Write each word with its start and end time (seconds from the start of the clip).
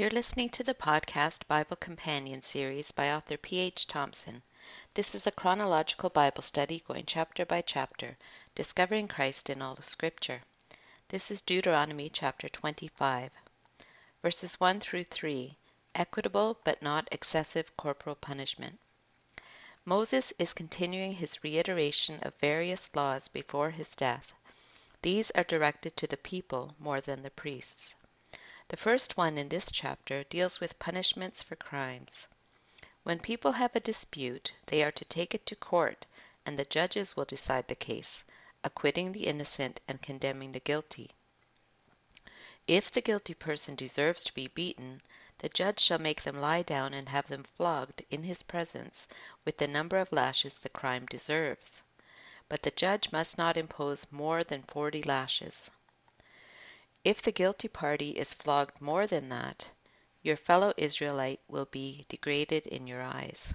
You're 0.00 0.08
listening 0.08 0.48
to 0.52 0.64
the 0.64 0.72
podcast 0.72 1.46
Bible 1.46 1.76
Companion 1.76 2.40
series 2.40 2.90
by 2.90 3.12
author 3.12 3.36
P.H. 3.36 3.86
Thompson. 3.86 4.40
This 4.94 5.14
is 5.14 5.26
a 5.26 5.30
chronological 5.30 6.08
Bible 6.08 6.40
study 6.42 6.82
going 6.88 7.04
chapter 7.04 7.44
by 7.44 7.60
chapter, 7.60 8.16
discovering 8.54 9.08
Christ 9.08 9.50
in 9.50 9.60
all 9.60 9.74
of 9.74 9.84
Scripture. 9.84 10.40
This 11.08 11.30
is 11.30 11.42
Deuteronomy 11.42 12.08
chapter 12.08 12.48
25, 12.48 13.30
verses 14.22 14.58
1 14.58 14.80
through 14.80 15.04
3 15.04 15.54
Equitable 15.94 16.56
but 16.64 16.80
not 16.80 17.06
excessive 17.12 17.76
corporal 17.76 18.16
punishment. 18.16 18.80
Moses 19.84 20.32
is 20.38 20.54
continuing 20.54 21.12
his 21.12 21.44
reiteration 21.44 22.20
of 22.22 22.32
various 22.36 22.88
laws 22.94 23.28
before 23.28 23.72
his 23.72 23.94
death. 23.94 24.32
These 25.02 25.30
are 25.32 25.44
directed 25.44 25.94
to 25.98 26.06
the 26.06 26.16
people 26.16 26.74
more 26.78 27.02
than 27.02 27.22
the 27.22 27.30
priests. 27.30 27.96
The 28.70 28.76
first 28.76 29.16
one 29.16 29.36
in 29.36 29.48
this 29.48 29.66
chapter 29.72 30.22
deals 30.22 30.60
with 30.60 30.78
punishments 30.78 31.42
for 31.42 31.56
crimes. 31.56 32.28
When 33.02 33.18
people 33.18 33.50
have 33.50 33.74
a 33.74 33.80
dispute, 33.80 34.52
they 34.66 34.84
are 34.84 34.92
to 34.92 35.04
take 35.04 35.34
it 35.34 35.44
to 35.46 35.56
court, 35.56 36.06
and 36.46 36.56
the 36.56 36.64
judges 36.64 37.16
will 37.16 37.24
decide 37.24 37.66
the 37.66 37.74
case, 37.74 38.22
acquitting 38.62 39.10
the 39.10 39.26
innocent 39.26 39.80
and 39.88 40.00
condemning 40.00 40.52
the 40.52 40.60
guilty. 40.60 41.10
If 42.68 42.92
the 42.92 43.00
guilty 43.00 43.34
person 43.34 43.74
deserves 43.74 44.22
to 44.22 44.34
be 44.34 44.46
beaten, 44.46 45.02
the 45.38 45.48
judge 45.48 45.80
shall 45.80 45.98
make 45.98 46.22
them 46.22 46.36
lie 46.36 46.62
down 46.62 46.94
and 46.94 47.08
have 47.08 47.26
them 47.26 47.42
flogged 47.42 48.04
in 48.08 48.22
his 48.22 48.44
presence 48.44 49.08
with 49.44 49.56
the 49.58 49.66
number 49.66 49.98
of 49.98 50.12
lashes 50.12 50.54
the 50.54 50.68
crime 50.68 51.06
deserves. 51.06 51.82
But 52.48 52.62
the 52.62 52.70
judge 52.70 53.10
must 53.10 53.36
not 53.36 53.56
impose 53.56 54.06
more 54.12 54.44
than 54.44 54.62
forty 54.62 55.02
lashes. 55.02 55.72
If 57.02 57.22
the 57.22 57.32
guilty 57.32 57.68
party 57.68 58.10
is 58.10 58.34
flogged 58.34 58.80
more 58.82 59.06
than 59.06 59.30
that, 59.30 59.70
your 60.22 60.36
fellow 60.36 60.74
Israelite 60.76 61.40
will 61.48 61.64
be 61.64 62.04
degraded 62.10 62.66
in 62.66 62.86
your 62.86 63.00
eyes. 63.00 63.54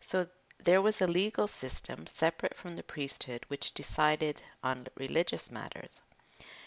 So 0.00 0.28
there 0.58 0.82
was 0.82 1.00
a 1.00 1.06
legal 1.06 1.46
system 1.46 2.08
separate 2.08 2.56
from 2.56 2.74
the 2.74 2.82
priesthood 2.82 3.44
which 3.46 3.72
decided 3.72 4.42
on 4.64 4.88
religious 4.96 5.48
matters. 5.50 6.02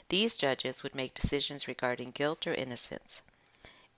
These 0.07 0.37
judges 0.37 0.83
would 0.83 0.95
make 0.95 1.13
decisions 1.15 1.67
regarding 1.67 2.11
guilt 2.11 2.47
or 2.47 2.53
innocence. 2.53 3.21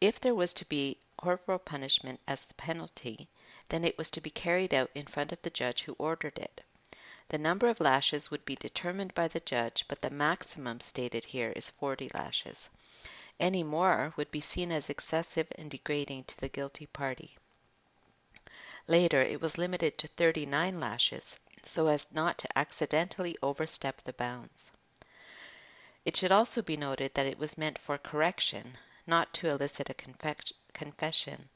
If 0.01 0.19
there 0.19 0.35
was 0.35 0.55
to 0.55 0.65
be 0.65 0.97
corporal 1.17 1.59
punishment 1.59 2.19
as 2.27 2.45
the 2.45 2.55
penalty, 2.55 3.29
then 3.69 3.85
it 3.85 3.97
was 3.97 4.09
to 4.11 4.21
be 4.21 4.31
carried 4.31 4.73
out 4.73 4.89
in 4.95 5.05
front 5.05 5.31
of 5.31 5.41
the 5.43 5.51
judge 5.51 5.83
who 5.83 5.95
ordered 5.99 6.39
it. 6.39 6.61
The 7.29 7.39
number 7.39 7.67
of 7.67 7.79
lashes 7.79 8.29
would 8.29 8.45
be 8.45 8.55
determined 8.55 9.15
by 9.15 9.27
the 9.27 9.39
judge, 9.39 9.85
but 9.87 10.01
the 10.01 10.11
maximum 10.11 10.79
stated 10.79 11.25
here 11.25 11.51
is 11.55 11.71
40 11.71 12.09
lashes. 12.13 12.69
Any 13.39 13.63
more 13.63 14.13
would 14.15 14.29
be 14.29 14.41
seen 14.41 14.71
as 14.71 14.89
excessive 14.89 15.51
and 15.55 15.71
degrading 15.71 16.25
to 16.25 16.37
the 16.37 16.49
guilty 16.49 16.85
party. 16.85 17.35
Later 18.87 19.21
it 19.21 19.41
was 19.41 19.57
limited 19.57 19.97
to 19.97 20.07
39 20.07 20.79
lashes, 20.79 21.39
so 21.63 21.87
as 21.87 22.11
not 22.11 22.37
to 22.37 22.57
accidentally 22.57 23.35
overstep 23.41 24.03
the 24.03 24.13
bounds. 24.13 24.71
It 26.05 26.15
should 26.15 26.31
also 26.31 26.61
be 26.61 26.77
noted 26.77 27.15
that 27.15 27.25
it 27.25 27.39
was 27.39 27.57
meant 27.57 27.79
for 27.79 27.97
correction, 27.97 28.77
not 29.07 29.33
to 29.33 29.49
elicit 29.49 29.89
a 29.89 29.95
confession, 30.73 31.49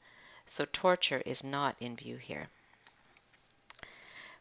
so 0.46 0.64
torture 0.64 1.22
is 1.24 1.44
not 1.44 1.76
in 1.78 1.94
view 1.94 2.16
here. 2.16 2.50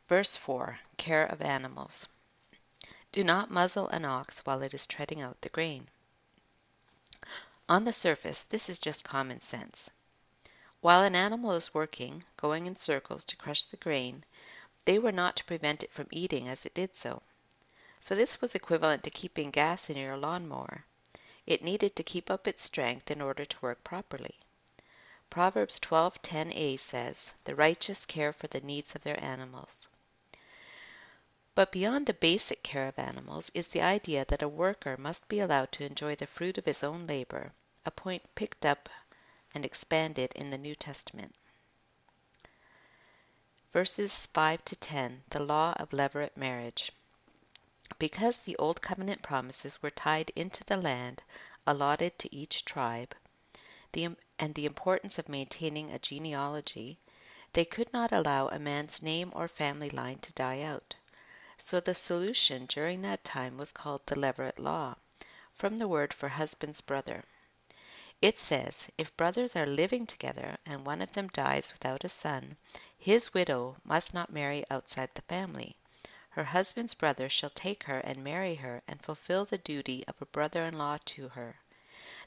Verse 0.09 0.35
4 0.35 0.79
Care 0.97 1.27
of 1.27 1.39
Animals. 1.39 2.07
Do 3.11 3.23
not 3.23 3.51
muzzle 3.51 3.87
an 3.89 4.05
ox 4.05 4.39
while 4.39 4.63
it 4.63 4.73
is 4.73 4.87
treading 4.87 5.21
out 5.21 5.39
the 5.41 5.49
grain. 5.49 5.87
On 7.69 7.83
the 7.83 7.93
surface, 7.93 8.41
this 8.41 8.69
is 8.69 8.79
just 8.79 9.05
common 9.05 9.39
sense. 9.39 9.91
While 10.81 11.03
an 11.03 11.15
animal 11.15 11.51
is 11.51 11.75
working, 11.75 12.23
going 12.37 12.65
in 12.65 12.75
circles 12.75 13.23
to 13.25 13.35
crush 13.35 13.65
the 13.65 13.77
grain, 13.77 14.25
they 14.85 14.97
were 14.97 15.11
not 15.11 15.35
to 15.35 15.45
prevent 15.45 15.83
it 15.83 15.91
from 15.91 16.07
eating 16.09 16.47
as 16.47 16.65
it 16.65 16.73
did 16.73 16.95
so. 16.95 17.21
So 18.01 18.15
this 18.15 18.41
was 18.41 18.55
equivalent 18.55 19.03
to 19.03 19.11
keeping 19.11 19.51
gas 19.51 19.91
in 19.91 19.97
your 19.97 20.17
lawnmower. 20.17 20.85
It 21.45 21.63
needed 21.63 21.95
to 21.95 22.03
keep 22.03 22.31
up 22.31 22.47
its 22.47 22.63
strength 22.63 23.11
in 23.11 23.21
order 23.21 23.45
to 23.45 23.61
work 23.61 23.83
properly. 23.83 24.39
Proverbs 25.29 25.79
12:10a 25.79 26.77
says, 26.77 27.35
"The 27.43 27.53
righteous 27.53 28.07
care 28.07 28.33
for 28.33 28.47
the 28.47 28.61
needs 28.61 28.95
of 28.95 29.03
their 29.03 29.23
animals." 29.23 29.87
But 31.55 31.71
beyond 31.71 32.05
the 32.05 32.13
basic 32.13 32.61
care 32.61 32.87
of 32.87 32.99
animals 32.99 33.49
is 33.55 33.69
the 33.69 33.81
idea 33.81 34.23
that 34.25 34.43
a 34.43 34.47
worker 34.47 34.95
must 34.97 35.27
be 35.27 35.39
allowed 35.39 35.71
to 35.71 35.83
enjoy 35.83 36.15
the 36.15 36.27
fruit 36.27 36.59
of 36.59 36.65
his 36.65 36.83
own 36.83 37.07
labor, 37.07 37.53
a 37.83 37.89
point 37.89 38.35
picked 38.35 38.67
up 38.67 38.87
and 39.55 39.65
expanded 39.65 40.31
in 40.33 40.51
the 40.51 40.59
New 40.59 40.75
Testament. 40.75 41.33
Verses 43.71 44.27
5 44.27 44.63
to 44.65 44.75
10 44.75 45.23
The 45.31 45.39
Law 45.39 45.73
of 45.77 45.89
Levirate 45.89 46.37
Marriage. 46.37 46.91
Because 47.97 48.37
the 48.37 48.55
Old 48.57 48.83
Covenant 48.83 49.23
promises 49.23 49.81
were 49.81 49.89
tied 49.89 50.29
into 50.35 50.63
the 50.63 50.77
land 50.77 51.23
allotted 51.65 52.19
to 52.19 52.35
each 52.35 52.63
tribe, 52.63 53.15
the, 53.93 54.15
and 54.37 54.53
the 54.53 54.67
importance 54.67 55.17
of 55.17 55.27
maintaining 55.27 55.89
a 55.89 55.97
genealogy, 55.97 56.99
they 57.53 57.65
could 57.65 57.91
not 57.91 58.11
allow 58.11 58.49
a 58.49 58.59
man's 58.59 59.01
name 59.01 59.31
or 59.35 59.47
family 59.47 59.89
line 59.89 60.19
to 60.19 60.31
die 60.33 60.61
out. 60.61 60.95
So 61.61 61.81
the 61.81 61.93
solution 61.93 62.67
during 62.67 63.01
that 63.01 63.25
time 63.25 63.57
was 63.57 63.73
called 63.73 64.05
the 64.05 64.15
Levirate 64.15 64.59
Law, 64.59 64.95
from 65.53 65.77
the 65.77 65.89
word 65.89 66.13
for 66.13 66.29
husband's 66.29 66.79
brother. 66.79 67.25
It 68.21 68.39
says, 68.39 68.89
if 68.97 69.15
brothers 69.17 69.57
are 69.57 69.65
living 69.65 70.05
together 70.07 70.57
and 70.65 70.85
one 70.85 71.01
of 71.01 71.11
them 71.11 71.27
dies 71.27 71.73
without 71.73 72.05
a 72.05 72.09
son, 72.09 72.55
his 72.97 73.33
widow 73.33 73.75
must 73.83 74.13
not 74.13 74.31
marry 74.31 74.63
outside 74.71 75.09
the 75.13 75.21
family. 75.23 75.75
Her 76.29 76.45
husband's 76.45 76.93
brother 76.93 77.29
shall 77.29 77.49
take 77.49 77.83
her 77.83 77.99
and 77.99 78.23
marry 78.23 78.55
her 78.55 78.81
and 78.87 79.03
fulfill 79.03 79.43
the 79.43 79.57
duty 79.57 80.05
of 80.07 80.21
a 80.21 80.25
brother 80.27 80.65
in 80.65 80.77
law 80.77 80.97
to 81.05 81.27
her. 81.27 81.59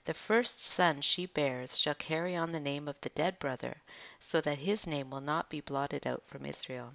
The 0.05 0.15
first 0.15 0.63
son 0.63 1.01
she 1.01 1.25
bears 1.25 1.79
shall 1.79 1.95
carry 1.95 2.37
on 2.37 2.53
the 2.53 2.61
name 2.61 2.87
of 2.87 3.01
the 3.01 3.09
dead 3.09 3.39
brother, 3.39 3.83
so 4.21 4.43
that 4.43 4.59
his 4.59 4.87
name 4.87 5.09
will 5.11 5.21
not 5.23 5.49
be 5.49 5.63
blotted 5.63 6.07
out 6.07 6.27
from 6.27 6.45
Israel. 6.45 6.93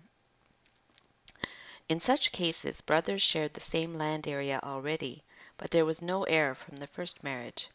In 1.90 2.02
such 2.02 2.34
cases 2.34 2.82
brothers 2.82 3.22
shared 3.22 3.54
the 3.54 3.62
same 3.62 3.96
land 3.96 4.28
area 4.28 4.60
already, 4.62 5.24
but 5.56 5.72
there 5.72 5.86
was 5.86 6.02
no 6.02 6.24
heir 6.26 6.54
from 6.54 6.76
the 6.78 6.88
first 6.88 7.24
marriage. 7.24 7.70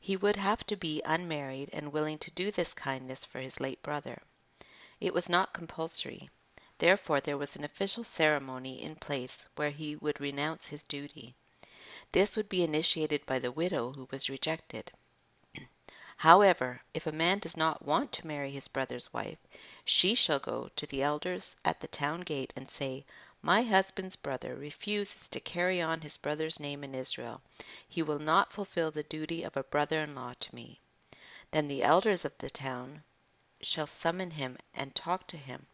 He 0.00 0.16
would 0.16 0.36
have 0.36 0.64
to 0.66 0.76
be 0.76 1.02
unmarried 1.04 1.68
and 1.70 1.92
willing 1.92 2.16
to 2.20 2.30
do 2.30 2.50
this 2.50 2.72
kindness 2.72 3.22
for 3.26 3.40
his 3.40 3.60
late 3.60 3.82
brother. 3.82 4.22
It 4.98 5.12
was 5.12 5.28
not 5.28 5.52
compulsory. 5.52 6.30
Therefore 6.78 7.20
there 7.20 7.36
was 7.36 7.54
an 7.54 7.64
official 7.64 8.02
ceremony 8.02 8.80
in 8.80 8.96
place 8.96 9.46
where 9.56 9.68
he 9.68 9.94
would 9.96 10.22
renounce 10.22 10.68
his 10.68 10.82
duty. 10.82 11.34
This 12.12 12.36
would 12.36 12.48
be 12.48 12.62
initiated 12.64 13.26
by 13.26 13.40
the 13.40 13.52
widow 13.52 13.92
who 13.92 14.08
was 14.10 14.30
rejected. 14.30 14.90
However, 16.16 16.80
if 16.94 17.06
a 17.06 17.12
man 17.12 17.40
does 17.40 17.58
not 17.58 17.84
want 17.84 18.10
to 18.12 18.26
marry 18.26 18.52
his 18.52 18.68
brother's 18.68 19.12
wife, 19.12 19.38
she 19.84 20.14
shall 20.14 20.38
go 20.38 20.70
to 20.76 20.86
the 20.86 21.02
elders 21.02 21.56
at 21.62 21.80
the 21.80 21.88
town 21.88 22.22
gate 22.22 22.54
and 22.56 22.70
say, 22.70 23.04
my 23.46 23.62
husband's 23.62 24.16
brother 24.16 24.54
refuses 24.54 25.28
to 25.28 25.38
carry 25.38 25.78
on 25.78 26.00
his 26.00 26.16
brother's 26.16 26.58
name 26.58 26.82
in 26.82 26.94
Israel. 26.94 27.42
He 27.86 28.02
will 28.02 28.18
not 28.18 28.54
fulfill 28.54 28.90
the 28.90 29.02
duty 29.02 29.42
of 29.42 29.54
a 29.54 29.62
brother 29.64 30.00
in 30.00 30.14
law 30.14 30.32
to 30.40 30.54
me. 30.54 30.80
Then 31.50 31.68
the 31.68 31.82
elders 31.82 32.24
of 32.24 32.32
the 32.38 32.48
town 32.48 33.04
shall 33.60 33.86
summon 33.86 34.30
him 34.30 34.56
and 34.72 34.94
talk 34.94 35.26
to 35.26 35.36
him. 35.36 35.66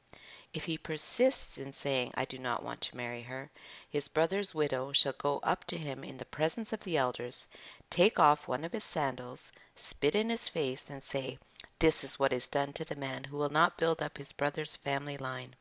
If 0.52 0.64
he 0.64 0.78
persists 0.78 1.58
in 1.58 1.72
saying, 1.72 2.10
I 2.16 2.24
do 2.24 2.40
not 2.40 2.64
want 2.64 2.80
to 2.80 2.96
marry 2.96 3.22
her, 3.22 3.52
his 3.88 4.08
brother's 4.08 4.52
widow 4.52 4.92
shall 4.92 5.12
go 5.12 5.38
up 5.44 5.64
to 5.66 5.78
him 5.78 6.02
in 6.02 6.16
the 6.16 6.24
presence 6.24 6.72
of 6.72 6.80
the 6.80 6.96
elders, 6.96 7.46
take 7.88 8.18
off 8.18 8.48
one 8.48 8.64
of 8.64 8.72
his 8.72 8.82
sandals, 8.82 9.52
spit 9.76 10.16
in 10.16 10.28
his 10.28 10.48
face, 10.48 10.90
and 10.90 11.04
say, 11.04 11.38
This 11.78 12.02
is 12.02 12.18
what 12.18 12.32
is 12.32 12.48
done 12.48 12.72
to 12.72 12.84
the 12.84 12.96
man 12.96 13.22
who 13.22 13.36
will 13.36 13.48
not 13.48 13.78
build 13.78 14.02
up 14.02 14.18
his 14.18 14.32
brother's 14.32 14.74
family 14.74 15.16
line. 15.16 15.54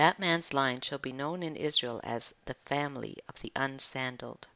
That 0.00 0.18
man's 0.18 0.54
line 0.54 0.80
shall 0.80 0.96
be 0.96 1.12
known 1.12 1.42
in 1.42 1.56
Israel 1.56 2.00
as 2.02 2.34
the 2.46 2.54
family 2.54 3.18
of 3.28 3.38
the 3.42 3.52
unsandaled. 3.54 4.46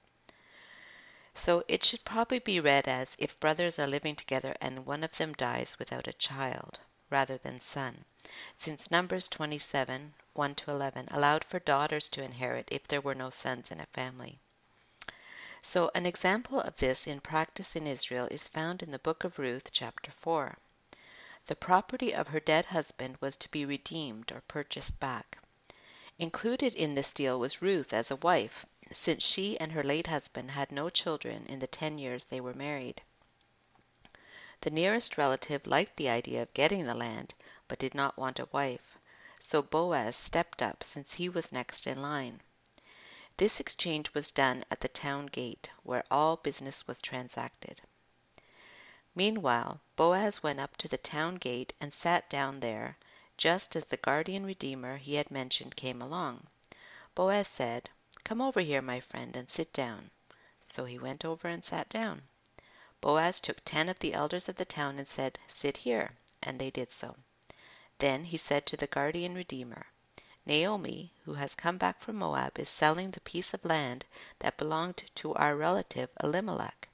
So 1.35 1.63
it 1.69 1.85
should 1.85 2.03
probably 2.03 2.39
be 2.39 2.61
read 2.61 2.89
as 2.89 3.15
if 3.19 3.39
brothers 3.41 3.79
are 3.79 3.87
living 3.87 4.17
together 4.17 4.57
and 4.59 4.87
one 4.87 5.05
of 5.05 5.19
them 5.19 5.35
dies 5.35 5.79
without 5.79 6.09
a 6.09 6.15
child, 6.15 6.81
rather 7.11 7.37
than 7.37 7.61
son, 7.61 8.07
since 8.57 8.91
Numbers 8.91 9.29
27, 9.29 10.15
1 10.33 10.55
to 10.55 10.71
11 10.71 11.09
allowed 11.11 11.45
for 11.45 11.59
daughters 11.59 12.09
to 12.09 12.23
inherit 12.23 12.67
if 12.73 12.89
there 12.89 13.03
were 13.03 13.15
no 13.15 13.29
sons 13.29 13.71
in 13.71 13.81
a 13.81 13.87
family. 13.93 14.41
So 15.63 15.91
an 15.95 16.07
example 16.07 16.59
of 16.59 16.79
this 16.79 17.07
in 17.07 17.21
practice 17.21 17.77
in 17.77 17.87
Israel 17.87 18.29
is 18.31 18.49
found 18.49 18.83
in 18.83 18.93
the 18.93 18.99
book 18.99 19.25
of 19.25 19.39
Ruth, 19.39 19.73
chapter 19.73 20.11
4. 20.11 20.57
The 21.47 21.55
property 21.55 22.15
of 22.15 22.29
her 22.29 22.41
dead 22.41 22.65
husband 22.65 23.19
was 23.21 23.37
to 23.37 23.51
be 23.51 23.67
redeemed 23.67 24.33
or 24.33 24.41
purchased 24.49 24.99
back. 24.99 25.37
Included 26.19 26.75
in 26.75 26.95
this 26.95 27.13
deal 27.13 27.39
was 27.39 27.61
Ruth 27.61 27.93
as 27.93 28.11
a 28.11 28.17
wife, 28.17 28.65
since 28.93 29.23
she 29.23 29.61
and 29.61 29.71
her 29.73 29.83
late 29.83 30.07
husband 30.07 30.53
had 30.53 30.73
no 30.73 30.89
children 30.89 31.45
in 31.45 31.59
the 31.59 31.67
ten 31.67 31.99
years 31.99 32.25
they 32.25 32.41
were 32.41 32.55
married. 32.55 33.03
The 34.63 34.71
nearest 34.71 35.19
relative 35.19 35.67
liked 35.67 35.97
the 35.99 36.09
idea 36.09 36.41
of 36.41 36.55
getting 36.55 36.87
the 36.87 36.95
land, 36.95 37.35
but 37.69 37.79
did 37.79 37.95
not 37.95 38.17
want 38.17 38.39
a 38.39 38.49
wife, 38.51 38.97
so 39.39 39.61
Boaz 39.61 40.17
stepped 40.17 40.63
up 40.63 40.83
since 40.83 41.13
he 41.13 41.29
was 41.29 41.53
next 41.53 41.87
in 41.87 42.01
line. 42.01 42.41
This 43.37 43.61
exchange 43.61 44.15
was 44.15 44.31
done 44.31 44.65
at 44.71 44.81
the 44.81 44.89
town 44.89 45.27
gate, 45.27 45.69
where 45.83 46.05
all 46.11 46.39
business 46.39 46.87
was 46.89 47.03
transacted. 47.03 47.83
Meanwhile 49.17 49.81
Boaz 49.95 50.43
went 50.43 50.59
up 50.59 50.77
to 50.79 50.89
the 50.89 50.99
town 50.99 51.37
gate 51.37 51.73
and 51.81 51.95
sat 51.95 52.29
down 52.29 52.59
there, 52.59 52.99
just 53.37 53.77
as 53.77 53.85
the 53.85 53.97
guardian 53.97 54.45
redeemer 54.45 54.97
he 54.97 55.15
had 55.15 55.31
mentioned 55.31 55.77
came 55.77 56.03
along. 56.03 56.49
Boaz 57.15 57.47
said, 57.47 57.91
"Come 58.25 58.41
over 58.41 58.59
here, 58.59 58.83
my 58.83 58.99
friend, 58.99 59.37
and 59.37 59.49
sit 59.49 59.73
down." 59.73 60.11
So 60.69 60.85
he 60.85 60.99
went 60.99 61.25
over 61.25 61.47
and 61.47 61.65
sat 61.65 61.89
down. 61.89 62.23
Boaz 63.01 63.41
took 63.41 63.65
ten 63.65 63.89
of 63.89 64.01
the 64.01 64.15
elders 64.15 64.49
of 64.49 64.57
the 64.57 64.65
town 64.65 64.99
and 64.99 65.07
said, 65.07 65.39
"Sit 65.47 65.77
here," 65.77 66.17
and 66.43 66.59
they 66.59 66.73
did 66.73 66.91
so. 66.91 67.15
Then 67.99 68.25
he 68.25 68.37
said 68.37 68.67
to 68.67 68.77
the 68.77 68.89
guardian 68.89 69.37
redeemer, 69.37 69.87
"Naomi, 70.45 71.13
who 71.25 71.35
has 71.35 71.55
come 71.55 71.79
back 71.79 72.01
from 72.01 72.17
Moab, 72.17 72.59
is 72.59 72.69
selling 72.69 73.13
the 73.13 73.21
piece 73.21 73.55
of 73.55 73.65
land 73.65 74.07
that 74.41 74.57
belonged 74.57 75.05
to 75.15 75.35
our 75.35 75.55
relative 75.55 76.11
Elimelech. 76.21 76.89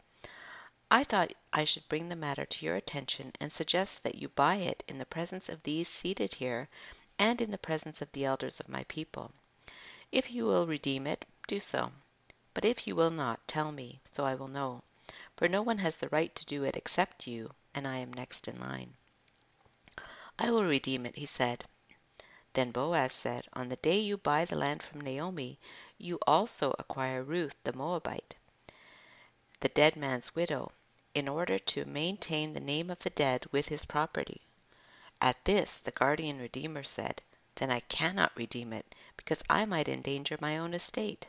I 0.91 1.03
thought 1.03 1.33
I 1.53 1.65
should 1.65 1.89
bring 1.89 2.09
the 2.09 2.17
matter 2.17 2.47
to 2.47 2.65
your 2.65 2.77
attention 2.77 3.33
and 3.41 3.53
suggest 3.53 4.03
that 4.03 4.15
you 4.15 4.29
buy 4.29 4.57
it 4.57 4.85
in 4.87 4.99
the 4.99 5.07
presence 5.07 5.49
of 5.49 5.63
these 5.63 5.89
seated 5.89 6.35
here 6.35 6.69
and 7.19 7.41
in 7.41 7.51
the 7.51 7.59
presence 7.59 8.01
of 8.01 8.13
the 8.13 8.25
elders 8.25 8.61
of 8.61 8.69
my 8.69 8.85
people. 8.85 9.33
If 10.13 10.31
you 10.31 10.47
will 10.47 10.67
redeem 10.67 11.07
it, 11.07 11.25
do 11.47 11.59
so. 11.59 11.93
But 12.55 12.65
if 12.65 12.87
you 12.87 12.95
will 12.95 13.11
not, 13.11 13.47
tell 13.49 13.73
me, 13.73 14.01
so 14.13 14.25
I 14.25 14.35
will 14.35 14.49
know 14.49 14.83
for 15.41 15.49
no 15.49 15.63
one 15.63 15.79
has 15.79 15.97
the 15.97 16.09
right 16.11 16.35
to 16.35 16.45
do 16.45 16.65
it 16.65 16.77
except 16.77 17.27
you, 17.27 17.55
and 17.75 17.89
I 17.89 17.97
am 17.97 18.13
next 18.13 18.47
in 18.47 18.61
line. 18.61 18.95
I 20.39 20.51
will 20.51 20.67
redeem 20.67 21.07
it, 21.07 21.17
he 21.17 21.25
said. 21.25 21.65
Then 22.53 22.73
Boaz 22.73 23.15
said, 23.15 23.49
On 23.55 23.71
the 23.71 23.77
day 23.77 23.99
you 23.99 24.19
buy 24.19 24.45
the 24.45 24.59
land 24.59 24.83
from 24.83 25.01
Naomi, 25.01 25.59
you 25.97 26.19
also 26.27 26.75
acquire 26.79 27.23
Ruth 27.23 27.57
the 27.65 27.73
Moabite, 27.73 28.37
the 29.61 29.71
dead 29.71 29.97
man's 29.97 30.35
widow, 30.35 30.73
in 31.15 31.29
order 31.29 31.59
to 31.59 31.85
maintain 31.85 32.53
the 32.53 32.61
name 32.61 32.89
of 32.89 33.01
the 33.01 33.11
dead 33.11 33.45
with 33.51 33.69
his 33.69 33.85
property. 33.85 34.43
At 35.21 35.45
this 35.45 35.81
the 35.81 35.91
guardian 35.91 36.39
redeemer 36.39 36.83
said, 36.83 37.23
Then 37.57 37.71
I 37.71 37.81
cannot 37.81 38.37
redeem 38.37 38.73
it, 38.73 38.95
because 39.17 39.43
I 39.51 39.65
might 39.65 39.89
endanger 39.89 40.39
my 40.41 40.57
own 40.57 40.73
estate. 40.73 41.29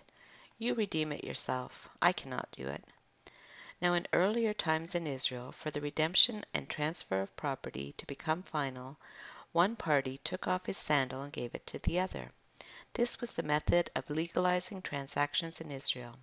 You 0.58 0.76
redeem 0.76 1.12
it 1.12 1.24
yourself. 1.24 1.90
I 2.02 2.14
cannot 2.14 2.52
do 2.52 2.68
it. 2.68 2.84
Now 3.82 3.94
in 3.94 4.06
earlier 4.14 4.54
times 4.54 4.94
in 4.94 5.08
Israel, 5.08 5.52
for 5.52 5.72
the 5.72 5.82
redemption 5.82 6.46
and 6.54 6.70
transfer 6.70 7.20
of 7.20 7.36
property 7.36 7.94
to 7.94 8.06
become 8.06 8.44
final, 8.44 8.98
one 9.52 9.76
party 9.76 10.20
took 10.20 10.48
off 10.48 10.68
his 10.68 10.78
sandal 10.78 11.24
and 11.24 11.34
gave 11.34 11.56
it 11.56 11.66
to 11.66 11.80
the 11.80 12.00
other. 12.00 12.32
This 12.94 13.20
was 13.20 13.34
the 13.34 13.42
method 13.42 13.90
of 13.96 14.10
legalizing 14.10 14.84
transactions 14.84 15.60
in 15.60 15.72
Israel. 15.72 16.20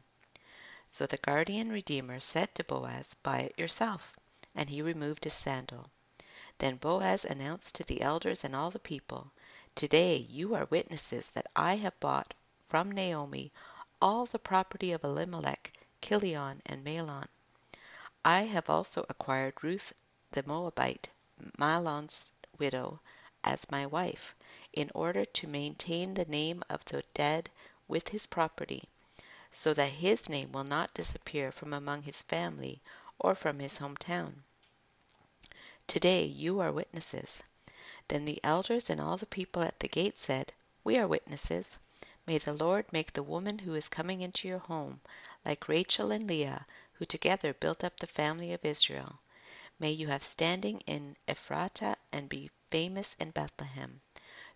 So 0.91 1.05
the 1.05 1.19
guardian 1.19 1.71
redeemer 1.71 2.19
said 2.19 2.55
to 2.55 2.65
Boaz, 2.65 3.13
Buy 3.23 3.41
it 3.41 3.59
yourself. 3.59 4.17
And 4.55 4.71
he 4.71 4.81
removed 4.81 5.25
his 5.25 5.35
sandal. 5.35 5.91
Then 6.57 6.77
Boaz 6.77 7.27
announced 7.27 7.75
to 7.75 7.85
the 7.85 8.01
elders 8.01 8.43
and 8.43 8.57
all 8.57 8.71
the 8.71 8.79
people, 8.79 9.31
Today 9.75 10.17
you 10.17 10.55
are 10.55 10.65
witnesses 10.65 11.29
that 11.33 11.47
I 11.55 11.77
have 11.77 12.01
bought 12.01 12.33
from 12.69 12.91
Naomi 12.91 13.53
all 14.01 14.25
the 14.25 14.39
property 14.39 14.91
of 14.93 15.05
Elimelech, 15.05 15.73
Kilion, 16.01 16.63
and 16.65 16.83
Mahlon. 16.83 17.29
I 18.25 18.45
have 18.47 18.71
also 18.71 19.05
acquired 19.11 19.63
Ruth 19.63 19.93
the 20.31 20.43
Moabite, 20.45 21.11
Mahlon's 21.59 22.31
widow, 22.59 23.01
as 23.45 23.71
my 23.71 23.85
wife, 23.85 24.35
in 24.73 24.91
order 24.95 25.27
to 25.27 25.47
maintain 25.47 26.15
the 26.15 26.25
name 26.25 26.63
of 26.71 26.83
the 26.87 27.05
dead 27.13 27.51
with 27.87 28.09
his 28.09 28.25
property, 28.25 28.89
so 29.61 29.75
that 29.75 29.91
his 29.91 30.29
name 30.29 30.53
will 30.53 30.63
not 30.63 30.95
disappear 30.95 31.51
from 31.51 31.73
among 31.73 32.03
his 32.03 32.23
family 32.23 32.81
or 33.19 33.35
from 33.35 33.59
his 33.59 33.81
hometown. 33.81 34.33
Today 35.89 36.25
you 36.25 36.61
are 36.61 36.71
witnesses. 36.71 37.43
Then 38.07 38.25
the 38.25 38.39
elders 38.45 38.89
and 38.89 39.01
all 39.01 39.17
the 39.17 39.27
people 39.27 39.63
at 39.63 39.81
the 39.81 39.89
gate 39.89 40.17
said, 40.17 40.53
We 40.85 40.97
are 40.97 41.09
witnesses. 41.09 41.77
May 42.25 42.39
the 42.39 42.53
Lord 42.53 42.93
make 42.93 43.13
the 43.13 43.23
woman 43.25 43.59
who 43.59 43.75
is 43.75 43.89
coming 43.89 44.21
into 44.21 44.47
your 44.47 44.61
home 44.61 45.01
like 45.45 45.67
Rachel 45.67 46.13
and 46.13 46.29
Leah, 46.29 46.65
who 46.93 47.05
together 47.05 47.53
built 47.53 47.83
up 47.83 47.99
the 47.99 48.07
family 48.07 48.53
of 48.53 48.65
Israel. 48.65 49.19
May 49.81 49.91
you 49.91 50.07
have 50.07 50.23
standing 50.23 50.83
in 50.83 51.17
Ephratah 51.27 51.97
and 52.13 52.29
be 52.29 52.53
famous 52.71 53.17
in 53.19 53.33
Bethlehem. 53.33 54.03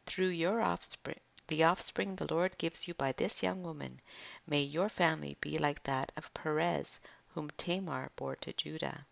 Through 0.07 0.29
your 0.29 0.61
offspring, 0.61 1.19
the 1.53 1.65
offspring 1.65 2.17
the 2.17 2.35
Lord 2.35 2.57
gives 2.57 2.89
you 2.89 2.95
by 2.95 3.13
this 3.13 3.43
young 3.43 3.63
woman, 3.63 4.01
may 4.47 4.63
your 4.63 4.89
family 4.89 5.37
be 5.43 5.59
like 5.59 5.83
that 5.83 6.11
of 6.17 6.33
Perez, 6.33 6.99
whom 7.35 7.51
Tamar 7.59 8.11
bore 8.17 8.37
to 8.37 8.55
Judah. 8.55 9.05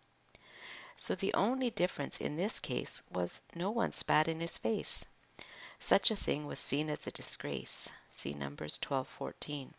So 0.97 1.13
the 1.13 1.35
only 1.35 1.69
difference 1.69 2.19
in 2.19 2.35
this 2.35 2.59
case 2.59 3.03
was 3.11 3.41
no 3.53 3.69
one 3.69 3.91
spat 3.91 4.27
in 4.27 4.39
his 4.39 4.57
face. 4.57 5.05
Such 5.77 6.09
a 6.09 6.15
thing 6.15 6.47
was 6.47 6.57
seen 6.59 6.89
as 6.89 7.05
a 7.05 7.11
disgrace. 7.11 7.87
See 8.09 8.33
Numbers 8.33 8.79
12:14. 8.79 9.75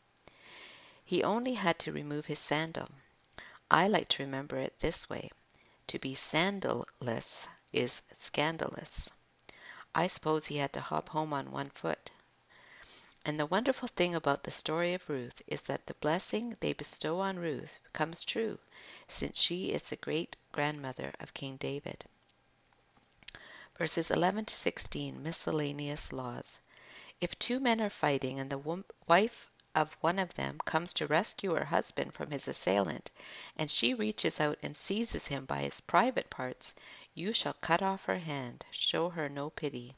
He 1.05 1.25
only 1.25 1.55
had 1.55 1.81
to 1.81 1.91
remove 1.91 2.27
his 2.27 2.39
sandal. 2.39 2.91
I 3.73 3.89
like 3.89 4.09
to 4.11 4.23
remember 4.23 4.59
it 4.59 4.79
this 4.79 5.11
way. 5.11 5.33
To 5.89 5.99
be 5.99 6.15
sandalless 6.15 7.49
is 7.73 8.03
scandalous. 8.15 9.11
I 9.97 10.07
suppose 10.07 10.47
he 10.47 10.59
had 10.59 10.73
to 10.75 10.81
hop 10.81 11.09
home 11.09 11.33
on 11.33 11.51
one 11.51 11.71
foot. 11.71 12.13
And 13.25 13.39
the 13.39 13.47
wonderful 13.47 13.87
thing 13.87 14.17
about 14.17 14.43
the 14.43 14.51
story 14.51 14.95
of 14.95 15.09
Ruth 15.09 15.43
is 15.47 15.63
that 15.63 15.87
the 15.87 15.95
blessing 15.95 16.57
they 16.59 16.73
bestow 16.73 17.21
on 17.21 17.39
Ruth 17.39 17.79
comes 17.93 18.25
true, 18.25 18.59
since 19.07 19.39
she 19.39 19.71
is 19.71 19.83
the 19.83 19.95
great 19.95 20.35
grandmother 20.51 21.13
of 21.21 21.33
King 21.33 21.57
David. 21.57 22.05
Verses 23.79 24.11
11 24.11 24.47
to 24.47 24.55
16 24.57 25.23
Miscellaneous 25.23 26.13
Laws. 26.13 26.59
If 27.21 27.39
two 27.39 27.61
men 27.61 27.81
are 27.81 27.91
fighting 27.91 28.41
and 28.41 28.51
the 28.51 28.83
wife 29.07 29.53
of 29.73 29.93
one 30.01 30.19
of 30.19 30.35
them 30.35 30.59
comes 30.65 30.93
to 30.95 31.07
rescue 31.07 31.55
her 31.55 31.67
husband 31.67 32.15
from 32.15 32.33
his 32.33 32.49
assailant, 32.49 33.13
and 33.57 33.71
she 33.71 33.95
reaches 33.95 34.41
out 34.41 34.59
and 34.65 34.77
seizes 34.77 35.29
him 35.29 35.45
by 35.45 35.63
his 35.63 35.81
private 35.81 36.29
parts, 36.29 36.75
you 37.15 37.33
shall 37.33 37.55
cut 37.55 37.83
off 37.83 38.07
her 38.07 38.19
hand, 38.19 38.65
show 38.73 39.11
her 39.11 39.29
no 39.29 39.49
pity. 39.49 39.97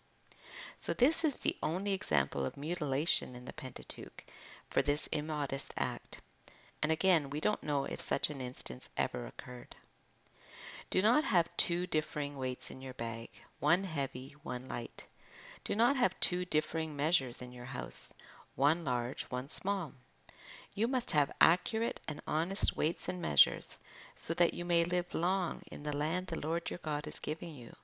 So 0.86 0.92
this 0.92 1.24
is 1.24 1.38
the 1.38 1.56
only 1.62 1.94
example 1.94 2.44
of 2.44 2.58
mutilation 2.58 3.34
in 3.34 3.46
the 3.46 3.54
Pentateuch 3.54 4.22
for 4.68 4.82
this 4.82 5.06
immodest 5.06 5.72
act. 5.78 6.20
And 6.82 6.92
again, 6.92 7.30
we 7.30 7.40
don't 7.40 7.62
know 7.62 7.86
if 7.86 8.02
such 8.02 8.28
an 8.28 8.42
instance 8.42 8.90
ever 8.94 9.26
occurred. 9.26 9.76
Do 10.90 11.00
not 11.00 11.24
have 11.24 11.56
two 11.56 11.86
differing 11.86 12.36
weights 12.36 12.70
in 12.70 12.82
your 12.82 12.92
bag, 12.92 13.30
one 13.60 13.84
heavy, 13.84 14.32
one 14.42 14.68
light. 14.68 15.06
Do 15.64 15.74
not 15.74 15.96
have 15.96 16.20
two 16.20 16.44
differing 16.44 16.94
measures 16.94 17.40
in 17.40 17.50
your 17.50 17.64
house, 17.64 18.12
one 18.54 18.84
large, 18.84 19.22
one 19.30 19.48
small. 19.48 19.94
You 20.74 20.86
must 20.86 21.12
have 21.12 21.32
accurate 21.40 22.02
and 22.06 22.20
honest 22.26 22.76
weights 22.76 23.08
and 23.08 23.22
measures, 23.22 23.78
so 24.16 24.34
that 24.34 24.52
you 24.52 24.66
may 24.66 24.84
live 24.84 25.14
long 25.14 25.62
in 25.68 25.82
the 25.82 25.96
land 25.96 26.26
the 26.26 26.38
Lord 26.38 26.68
your 26.68 26.80
God 26.80 27.06
is 27.06 27.20
giving 27.20 27.54
you. 27.54 27.74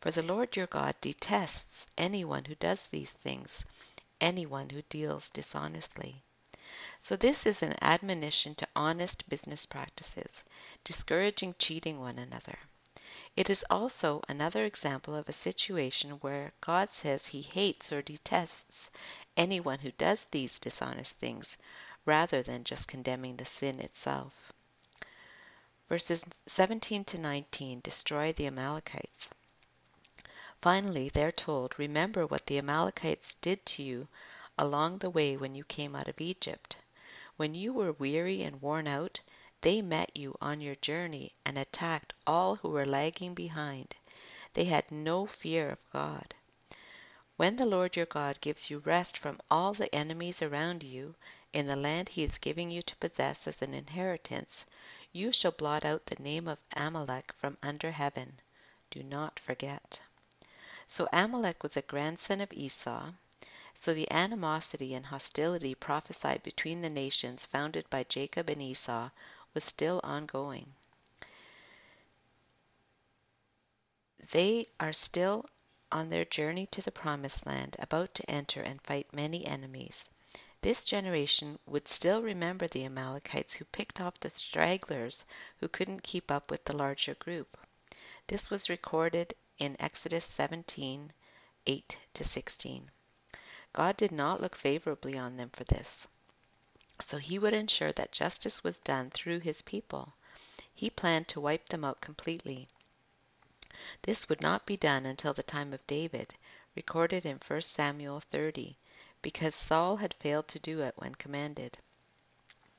For 0.00 0.10
the 0.10 0.22
Lord 0.22 0.56
your 0.56 0.66
God 0.66 0.94
detests 1.00 1.86
anyone 1.96 2.44
who 2.44 2.54
does 2.54 2.86
these 2.88 3.12
things, 3.12 3.64
anyone 4.20 4.68
who 4.68 4.82
deals 4.82 5.30
dishonestly. 5.30 6.22
So 7.00 7.16
this 7.16 7.46
is 7.46 7.62
an 7.62 7.76
admonition 7.80 8.54
to 8.56 8.68
honest 8.76 9.28
business 9.28 9.64
practices, 9.64 10.44
discouraging 10.84 11.54
cheating 11.58 11.98
one 11.98 12.18
another. 12.18 12.58
It 13.36 13.48
is 13.48 13.64
also 13.70 14.22
another 14.28 14.64
example 14.64 15.14
of 15.14 15.28
a 15.28 15.32
situation 15.32 16.12
where 16.20 16.52
God 16.60 16.92
says 16.92 17.28
he 17.28 17.40
hates 17.40 17.92
or 17.92 18.02
detests 18.02 18.90
anyone 19.36 19.78
who 19.78 19.92
does 19.92 20.24
these 20.24 20.58
dishonest 20.58 21.16
things 21.16 21.56
rather 22.04 22.42
than 22.42 22.64
just 22.64 22.88
condemning 22.88 23.36
the 23.36 23.44
sin 23.44 23.80
itself. 23.80 24.52
Verses 25.88 26.24
17 26.46 27.04
to 27.04 27.18
19 27.18 27.80
destroy 27.80 28.32
the 28.32 28.46
Amalekites. 28.46 29.30
Finally, 30.62 31.10
they're 31.10 31.30
told, 31.30 31.78
Remember 31.78 32.26
what 32.26 32.46
the 32.46 32.56
Amalekites 32.56 33.34
did 33.34 33.66
to 33.66 33.82
you 33.82 34.08
along 34.56 34.96
the 34.96 35.10
way 35.10 35.36
when 35.36 35.54
you 35.54 35.62
came 35.64 35.94
out 35.94 36.08
of 36.08 36.18
Egypt. 36.18 36.76
When 37.36 37.54
you 37.54 37.74
were 37.74 37.92
weary 37.92 38.42
and 38.42 38.62
worn 38.62 38.88
out, 38.88 39.20
they 39.60 39.82
met 39.82 40.16
you 40.16 40.34
on 40.40 40.62
your 40.62 40.76
journey 40.76 41.34
and 41.44 41.58
attacked 41.58 42.14
all 42.26 42.56
who 42.56 42.70
were 42.70 42.86
lagging 42.86 43.34
behind. 43.34 43.96
They 44.54 44.64
had 44.64 44.90
no 44.90 45.26
fear 45.26 45.68
of 45.68 45.90
God. 45.92 46.34
When 47.36 47.56
the 47.56 47.66
Lord 47.66 47.94
your 47.94 48.06
God 48.06 48.40
gives 48.40 48.70
you 48.70 48.78
rest 48.78 49.18
from 49.18 49.42
all 49.50 49.74
the 49.74 49.94
enemies 49.94 50.40
around 50.40 50.82
you 50.82 51.16
in 51.52 51.66
the 51.66 51.76
land 51.76 52.08
he 52.08 52.22
is 52.22 52.38
giving 52.38 52.70
you 52.70 52.80
to 52.80 52.96
possess 52.96 53.46
as 53.46 53.60
an 53.60 53.74
inheritance, 53.74 54.64
You 55.12 55.32
shall 55.32 55.52
blot 55.52 55.84
out 55.84 56.06
the 56.06 56.22
name 56.22 56.48
of 56.48 56.62
Amalek 56.72 57.34
from 57.34 57.58
under 57.62 57.90
heaven. 57.90 58.40
Do 58.90 59.02
not 59.02 59.38
forget. 59.38 60.00
So 60.88 61.08
Amalek 61.12 61.62
was 61.62 61.76
a 61.76 61.82
grandson 61.82 62.40
of 62.40 62.52
Esau. 62.52 63.12
So 63.78 63.92
the 63.92 64.10
animosity 64.10 64.94
and 64.94 65.06
hostility 65.06 65.74
prophesied 65.74 66.42
between 66.42 66.80
the 66.80 66.88
nations 66.88 67.44
founded 67.44 67.90
by 67.90 68.04
Jacob 68.04 68.48
and 68.48 68.62
Esau 68.62 69.10
was 69.52 69.64
still 69.64 70.00
ongoing. 70.02 70.74
They 74.30 74.66
are 74.80 74.92
still 74.92 75.46
on 75.92 76.10
their 76.10 76.24
journey 76.24 76.66
to 76.66 76.82
the 76.82 76.90
promised 76.90 77.46
land, 77.46 77.76
about 77.78 78.14
to 78.14 78.30
enter 78.30 78.62
and 78.62 78.80
fight 78.82 79.12
many 79.12 79.44
enemies. 79.46 80.04
This 80.62 80.84
generation 80.84 81.58
would 81.66 81.86
still 81.86 82.22
remember 82.22 82.66
the 82.66 82.84
Amalekites 82.84 83.54
who 83.54 83.64
picked 83.66 84.00
off 84.00 84.18
the 84.18 84.30
stragglers 84.30 85.24
who 85.58 85.68
couldn't 85.68 86.02
keep 86.02 86.30
up 86.30 86.50
with 86.50 86.64
the 86.64 86.76
larger 86.76 87.14
group. 87.14 87.56
This 88.26 88.50
was 88.50 88.68
recorded 88.68 89.34
in 89.58 89.76
Exodus 89.80 90.24
17 90.24 91.12
8 91.66 92.02
to 92.14 92.24
16. 92.24 92.90
God 93.72 93.96
did 93.96 94.12
not 94.12 94.40
look 94.40 94.56
favorably 94.56 95.18
on 95.18 95.36
them 95.36 95.50
for 95.50 95.64
this. 95.64 96.06
So 97.00 97.18
he 97.18 97.38
would 97.38 97.52
ensure 97.52 97.92
that 97.92 98.12
justice 98.12 98.64
was 98.64 98.80
done 98.80 99.10
through 99.10 99.40
his 99.40 99.62
people. 99.62 100.14
He 100.74 100.90
planned 100.90 101.28
to 101.28 101.40
wipe 101.40 101.68
them 101.68 101.84
out 101.84 102.00
completely. 102.00 102.68
This 104.02 104.28
would 104.28 104.40
not 104.40 104.64
be 104.66 104.76
done 104.76 105.04
until 105.04 105.34
the 105.34 105.42
time 105.42 105.72
of 105.72 105.86
David, 105.86 106.34
recorded 106.74 107.26
in 107.26 107.40
1 107.46 107.62
Samuel 107.62 108.20
30, 108.20 108.78
because 109.22 109.54
Saul 109.54 109.96
had 109.96 110.14
failed 110.14 110.48
to 110.48 110.58
do 110.58 110.80
it 110.82 110.94
when 110.96 111.14
commanded. 111.14 111.78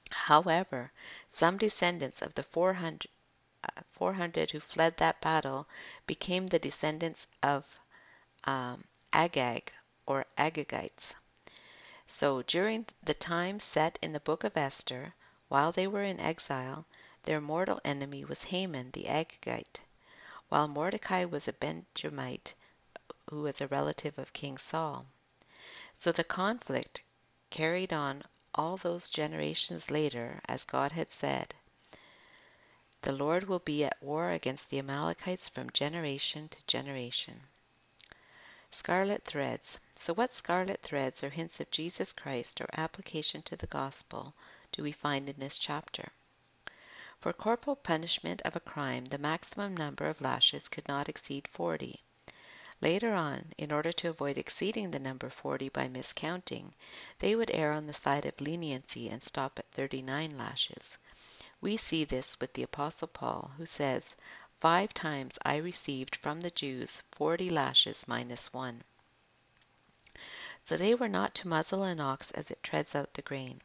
However, 0.10 0.92
some 1.30 1.58
descendants 1.58 2.22
of 2.22 2.34
the 2.36 2.44
400, 2.44 3.06
uh, 3.06 3.10
400 3.92 4.52
who 4.52 4.60
fled 4.60 4.98
that 4.98 5.22
battle 5.22 5.68
became 6.06 6.48
the 6.48 6.60
descendants 6.60 7.28
of 7.44 7.80
um, 8.44 8.86
Agag 9.12 9.74
or 10.06 10.26
Agagites. 10.38 11.14
So 12.08 12.42
during 12.42 12.86
the 13.04 13.14
time 13.14 13.60
set 13.60 14.00
in 14.02 14.14
the 14.14 14.20
book 14.20 14.44
of 14.44 14.56
Esther, 14.56 15.14
while 15.50 15.72
they 15.72 15.88
were 15.88 16.04
in 16.04 16.20
exile, 16.20 16.86
their 17.24 17.42
mortal 17.42 17.82
enemy 17.84 18.24
was 18.24 18.46
Haman 18.46 18.92
the 18.92 19.06
Agagite 19.06 19.82
while 20.50 20.68
Mordecai 20.70 21.26
was 21.26 21.46
a 21.46 21.52
Benjamite 21.52 22.54
who 23.30 23.42
was 23.42 23.60
a 23.60 23.68
relative 23.68 24.18
of 24.18 24.32
King 24.32 24.58
Saul. 24.58 25.06
So 25.98 26.14
the 26.14 26.24
conflict 26.24 27.02
carried 27.50 27.92
on 27.92 28.24
all 28.56 28.78
those 28.78 29.10
generations 29.10 29.92
later, 29.92 30.40
as 30.48 30.64
God 30.64 30.94
had 30.94 31.12
said. 31.12 31.54
The 33.04 33.14
Lord 33.14 33.44
will 33.44 33.60
be 33.60 33.84
at 33.84 34.02
war 34.02 34.32
against 34.32 34.70
the 34.72 34.80
Amalekites 34.80 35.48
from 35.48 35.70
generation 35.70 36.50
to 36.50 36.66
generation. 36.66 37.44
Scarlet 38.72 39.24
threads. 39.24 39.80
So, 39.98 40.14
what 40.14 40.34
scarlet 40.34 40.82
threads 40.82 41.24
or 41.24 41.30
hints 41.30 41.60
of 41.60 41.72
Jesus 41.72 42.12
Christ 42.12 42.60
or 42.60 42.68
application 42.74 43.44
to 43.44 43.56
the 43.56 43.68
gospel 43.68 44.34
do 44.72 44.84
we 44.84 44.92
find 44.92 45.30
in 45.30 45.36
this 45.38 45.58
chapter? 45.58 46.12
For 47.20 47.34
corporal 47.34 47.76
punishment 47.76 48.42
of 48.42 48.56
a 48.56 48.60
crime 48.60 49.06
the 49.06 49.18
maximum 49.18 49.78
number 49.78 50.08
of 50.08 50.20
lashes 50.20 50.68
could 50.68 50.88
not 50.88 51.08
exceed 51.08 51.48
forty. 51.48 52.02
Later 52.82 53.14
on, 53.14 53.54
in 53.58 53.72
order 53.72 53.92
to 53.92 54.10
avoid 54.10 54.38
exceeding 54.38 54.92
the 54.92 55.00
number 55.00 55.30
forty 55.30 55.70
by 55.70 55.88
miscounting, 55.88 56.74
they 57.20 57.36
would 57.36 57.52
err 57.52 57.72
on 57.72 57.88
the 57.88 57.94
side 57.94 58.26
of 58.26 58.42
leniency 58.42 59.08
and 59.08 59.22
stop 59.22 59.60
at 59.60 59.72
thirty 59.72 60.02
nine 60.02 60.38
lashes. 60.38 60.98
We 61.60 61.76
see 61.76 62.04
this 62.06 62.40
with 62.40 62.54
the 62.54 62.62
Apostle 62.62 63.08
Paul, 63.08 63.52
who 63.58 63.66
says, 63.66 64.16
Five 64.60 64.94
times 64.94 65.40
I 65.44 65.56
received 65.56 66.16
from 66.16 66.40
the 66.40 66.52
Jews 66.52 67.02
forty 67.12 67.50
lashes 67.50 68.08
minus 68.08 68.54
one. 68.54 68.84
So 70.64 70.78
they 70.78 70.94
were 70.94 71.08
not 71.08 71.34
to 71.36 71.48
muzzle 71.48 71.82
an 71.82 72.00
ox 72.00 72.30
as 72.30 72.52
it 72.52 72.62
treads 72.62 72.94
out 72.94 73.16
the 73.16 73.24
grain. 73.24 73.62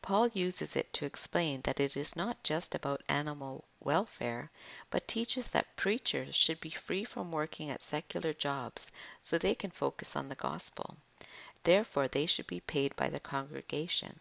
Paul 0.00 0.28
uses 0.28 0.74
it 0.74 0.90
to 0.94 1.04
explain 1.04 1.60
that 1.62 1.80
it 1.80 1.98
is 1.98 2.16
not 2.16 2.42
just 2.42 2.74
about 2.74 3.02
animal 3.10 3.66
welfare, 3.78 4.50
but 4.88 5.06
teaches 5.06 5.48
that 5.48 5.76
preachers 5.76 6.34
should 6.34 6.60
be 6.60 6.70
free 6.70 7.04
from 7.04 7.30
working 7.30 7.68
at 7.68 7.82
secular 7.82 8.32
jobs 8.32 8.90
so 9.20 9.36
they 9.36 9.54
can 9.54 9.70
focus 9.70 10.16
on 10.16 10.30
the 10.30 10.34
gospel. 10.34 10.96
Therefore, 11.62 12.08
they 12.08 12.24
should 12.24 12.46
be 12.46 12.60
paid 12.60 12.96
by 12.96 13.10
the 13.10 13.20
congregation. 13.20 14.18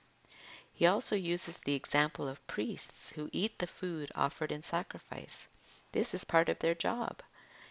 He 0.81 0.87
also 0.87 1.15
uses 1.15 1.59
the 1.59 1.75
example 1.75 2.27
of 2.27 2.47
priests 2.47 3.11
who 3.11 3.29
eat 3.31 3.59
the 3.59 3.67
food 3.67 4.11
offered 4.15 4.51
in 4.51 4.63
sacrifice. 4.63 5.47
This 5.91 6.15
is 6.15 6.23
part 6.23 6.49
of 6.49 6.57
their 6.57 6.73
job. 6.73 7.21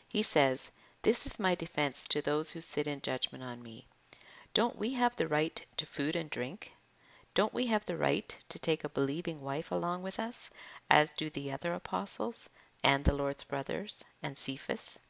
He 0.06 0.22
says, 0.22 0.70
This 1.02 1.26
is 1.26 1.40
my 1.40 1.56
defense 1.56 2.06
to 2.06 2.22
those 2.22 2.52
who 2.52 2.60
sit 2.60 2.86
in 2.86 3.00
judgment 3.00 3.42
on 3.42 3.64
me. 3.64 3.88
Don't 4.54 4.76
we 4.76 4.94
have 4.94 5.16
the 5.16 5.26
right 5.26 5.66
to 5.78 5.86
food 5.86 6.14
and 6.14 6.30
drink? 6.30 6.72
Don't 7.34 7.52
we 7.52 7.66
have 7.66 7.84
the 7.84 7.96
right 7.96 8.28
to 8.48 8.60
take 8.60 8.84
a 8.84 8.88
believing 8.88 9.40
wife 9.40 9.72
along 9.72 10.02
with 10.02 10.20
us, 10.20 10.48
as 10.88 11.12
do 11.12 11.30
the 11.30 11.50
other 11.50 11.74
apostles, 11.74 12.48
and 12.84 13.04
the 13.04 13.12
Lord's 13.12 13.42
brothers, 13.42 14.04
and 14.22 14.38
Cephas? 14.38 15.00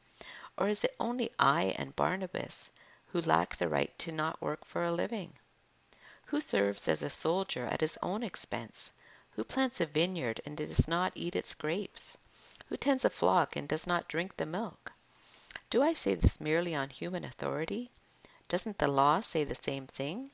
Or 0.57 0.69
is 0.69 0.85
it 0.85 0.97
only 0.99 1.33
I 1.39 1.75
and 1.77 1.95
Barnabas 1.95 2.71
who 3.09 3.21
lack 3.21 3.57
the 3.57 3.69
right 3.69 3.93
to 3.99 4.11
not 4.11 4.41
work 4.41 4.65
for 4.65 4.87
a 4.87 4.91
living? 4.91 5.35
Who 6.31 6.41
serves 6.41 6.87
as 6.87 7.03
a 7.03 7.11
soldier 7.11 7.67
at 7.67 7.81
his 7.81 7.99
own 8.03 8.23
expense? 8.23 8.93
Who 9.33 9.43
plants 9.43 9.81
a 9.81 9.87
vineyard 9.87 10.41
and 10.47 10.57
does 10.57 10.87
not 10.87 11.13
eat 11.17 11.35
its 11.35 11.55
grapes? 11.55 12.17
Who 12.69 12.77
tends 12.77 13.05
a 13.05 13.11
flock 13.11 13.57
and 13.57 13.69
does 13.69 13.85
not 13.85 14.07
drink 14.07 14.37
the 14.37 14.47
milk? 14.47 14.93
Do 15.71 15.83
I 15.83 15.93
say 15.93 16.15
this 16.15 16.41
merely 16.41 16.73
on 16.73 16.91
human 16.91 17.25
authority? 17.25 17.91
Doesn't 18.49 18.79
the 18.79 18.87
law 18.87 19.19
say 19.19 19.43
the 19.43 19.57
same 19.57 19.89
thing? 19.89 20.31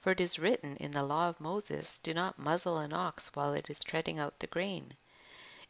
For 0.00 0.10
it 0.10 0.20
is 0.20 0.40
written 0.40 0.76
in 0.78 0.90
the 0.90 1.04
law 1.04 1.28
of 1.28 1.40
Moses, 1.40 1.98
Do 1.98 2.12
not 2.12 2.40
muzzle 2.40 2.78
an 2.78 2.92
ox 2.92 3.28
while 3.34 3.54
it 3.54 3.70
is 3.70 3.78
treading 3.78 4.18
out 4.18 4.40
the 4.40 4.48
grain. 4.48 4.96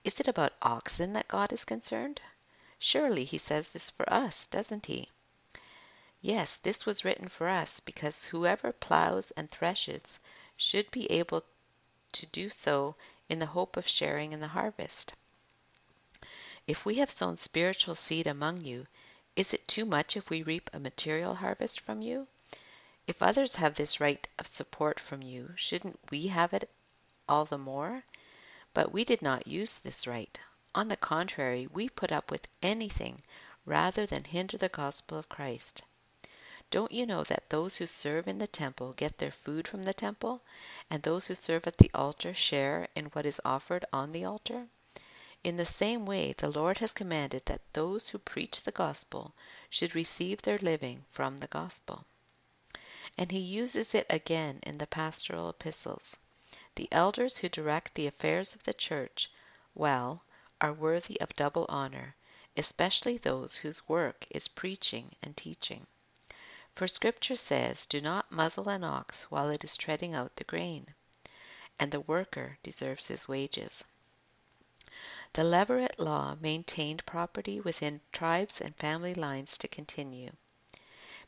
Is 0.05 0.19
it 0.21 0.27
about 0.27 0.55
oxen 0.63 1.13
that 1.13 1.29
God 1.29 1.53
is 1.53 1.67
concerned? 1.67 2.23
Surely 2.79 3.25
he 3.25 3.37
says 3.37 3.69
this 3.69 3.91
for 3.91 4.11
us, 4.11 4.47
doesn't 4.47 4.87
he? 4.87 5.11
Yes, 6.23 6.55
this 6.55 6.87
was 6.87 7.05
written 7.05 7.29
for 7.29 7.47
us 7.47 7.79
because 7.79 8.25
whoever 8.25 8.73
plows 8.73 9.31
and 9.33 9.51
threshes 9.51 10.19
should 10.57 10.91
be 10.91 11.11
able 11.13 11.45
to 12.13 12.27
do 12.27 12.49
so 12.49 12.97
in 13.29 13.39
the 13.39 13.47
hope 13.47 13.77
of 13.77 13.87
sharing 13.87 14.33
in 14.33 14.41
the 14.41 14.49
harvest. 14.49 15.15
If 16.67 16.85
we 16.85 16.97
have 16.97 17.11
sown 17.11 17.37
spiritual 17.37 17.95
seed 17.95 18.27
among 18.27 18.65
you, 18.65 18.87
is 19.37 19.53
it 19.53 19.69
too 19.69 19.85
much 19.85 20.17
if 20.17 20.31
we 20.31 20.43
reap 20.43 20.71
a 20.73 20.81
material 20.81 21.35
harvest 21.35 21.79
from 21.79 22.03
you? 22.03 22.27
If 23.07 23.23
others 23.23 23.57
have 23.57 23.75
this 23.75 24.01
right 24.01 24.27
of 24.39 24.49
support 24.49 24.99
from 24.99 25.23
you, 25.23 25.53
shouldn't 25.55 26.01
we 26.11 26.27
have 26.29 26.55
it 26.55 26.71
all 27.29 27.45
the 27.45 27.59
more? 27.59 28.03
But 28.75 28.91
we 28.91 29.05
did 29.05 29.23
not 29.23 29.47
use 29.47 29.75
this 29.75 30.07
right. 30.07 30.41
On 30.75 30.89
the 30.89 30.97
contrary, 30.97 31.67
we 31.67 31.89
put 31.89 32.11
up 32.11 32.31
with 32.31 32.49
anything 32.63 33.21
rather 33.65 34.07
than 34.07 34.25
hinder 34.25 34.57
the 34.57 34.69
gospel 34.69 35.19
of 35.19 35.29
Christ. 35.29 35.83
Don't 36.73 36.91
you 36.91 37.07
know 37.07 37.23
that 37.23 37.49
those 37.51 37.77
who 37.77 37.87
serve 37.87 38.27
in 38.27 38.39
the 38.39 38.49
temple 38.49 38.93
get 38.93 39.19
their 39.19 39.31
food 39.31 39.69
from 39.69 39.85
the 39.85 39.95
temple, 39.95 40.43
and 40.91 41.01
those 41.05 41.27
who 41.29 41.37
serve 41.37 41.65
at 41.69 41.77
the 41.79 41.93
altar 41.95 42.35
share 42.35 42.89
in 42.97 43.07
what 43.07 43.25
is 43.25 43.41
offered 43.45 43.85
on 43.93 44.11
the 44.11 44.25
altar? 44.25 44.67
In 45.45 45.57
the 45.57 45.65
same 45.65 46.07
way, 46.07 46.33
the 46.33 46.51
Lord 46.51 46.79
has 46.79 46.93
commanded 46.93 47.47
that 47.47 47.73
those 47.73 48.09
who 48.09 48.19
preach 48.19 48.63
the 48.63 48.73
gospel 48.73 49.33
should 49.71 49.95
receive 49.95 50.43
their 50.43 50.59
living 50.59 51.05
from 51.13 51.39
the 51.39 51.47
gospel 51.47 52.05
and 53.19 53.31
he 53.31 53.39
uses 53.39 53.95
it 53.95 54.07
again 54.11 54.61
in 54.63 54.77
the 54.79 54.87
pastoral 54.87 55.49
epistles. 55.49 56.17
The 56.75 56.89
elders 56.93 57.39
who 57.39 57.49
direct 57.49 57.95
the 57.95 58.07
affairs 58.07 58.55
of 58.55 58.65
the 58.65 58.75
church 58.75 59.31
well 59.75 60.23
are 60.61 60.73
worthy 60.73 61.21
of 61.21 61.35
double 61.35 61.65
honor, 61.69 62.17
especially 62.57 63.17
those 63.17 63.59
whose 63.59 63.89
work 63.89 64.27
is 64.31 64.49
preaching 64.49 65.15
and 65.23 65.37
teaching. 65.37 65.87
For 66.77 66.87
Scripture 66.87 67.37
says, 67.37 67.87
Do 67.87 68.03
not 68.03 68.31
muzzle 68.31 68.69
an 68.69 68.85
ox 68.85 69.31
while 69.31 69.49
it 69.49 69.65
is 69.65 69.79
treading 69.79 70.15
out 70.15 70.37
the 70.37 70.45
grain, 70.45 70.95
and 71.79 71.91
the 71.91 72.03
worker 72.03 72.59
deserves 72.63 73.07
his 73.07 73.27
wages. 73.27 73.83
The 75.33 75.41
Levirate 75.41 75.99
law 75.99 76.37
maintained 76.39 77.07
property 77.07 77.63
within 77.63 78.03
tribes 78.13 78.61
and 78.61 78.77
family 78.77 79.15
lines 79.15 79.57
to 79.57 79.69
continue. 79.69 80.33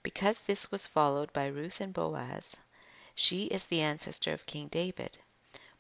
Because 0.02 0.38
this 0.40 0.70
was 0.70 0.86
followed 0.86 1.32
by 1.32 1.46
Ruth 1.46 1.80
and 1.80 1.94
Boaz, 1.94 2.56
she 3.14 3.44
is 3.46 3.64
the 3.64 3.80
ancestor 3.80 4.34
of 4.34 4.44
King 4.44 4.68
David, 4.68 5.16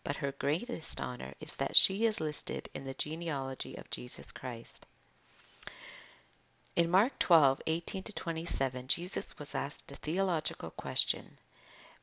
but 0.02 0.16
her 0.16 0.32
greatest 0.32 0.98
honor 0.98 1.34
is 1.40 1.56
that 1.56 1.76
she 1.76 2.06
is 2.06 2.22
listed 2.22 2.70
in 2.72 2.84
the 2.84 2.94
genealogy 2.94 3.74
of 3.74 3.90
Jesus 3.90 4.32
Christ. 4.32 4.86
In 6.78 6.92
Mark 6.92 7.18
12, 7.18 7.60
18 7.66 8.04
to 8.04 8.12
27, 8.12 8.86
Jesus 8.86 9.36
was 9.36 9.52
asked 9.52 9.90
a 9.90 9.96
theological 9.96 10.70
question 10.70 11.40